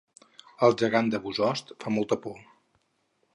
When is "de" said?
1.15-1.19